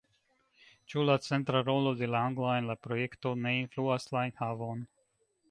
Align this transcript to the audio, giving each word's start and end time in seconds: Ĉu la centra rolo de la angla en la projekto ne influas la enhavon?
Ĉu 0.93 1.03
la 1.09 1.17
centra 1.25 1.61
rolo 1.67 1.91
de 1.99 2.09
la 2.15 2.21
angla 2.31 2.57
en 2.63 2.71
la 2.71 2.77
projekto 2.87 3.35
ne 3.45 3.53
influas 3.59 4.11
la 4.17 4.27
enhavon? 4.33 4.85